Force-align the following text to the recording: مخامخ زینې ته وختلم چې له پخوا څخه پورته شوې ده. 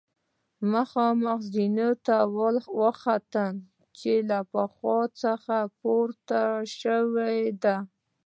مخامخ 0.71 1.39
زینې 1.53 1.89
ته 2.05 2.17
وختلم 2.79 3.53
چې 3.97 4.13
له 4.29 4.39
پخوا 4.51 4.99
څخه 5.21 5.55
پورته 5.79 6.41
شوې 6.79 7.37
ده. 7.63 7.77